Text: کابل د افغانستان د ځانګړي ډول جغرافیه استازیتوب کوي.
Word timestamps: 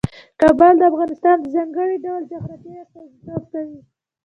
کابل 0.41 0.73
د 0.77 0.81
افغانستان 0.91 1.35
د 1.39 1.45
ځانګړي 1.55 1.95
ډول 2.05 2.21
جغرافیه 2.31 2.79
استازیتوب 2.85 3.41
کوي. 3.53 3.79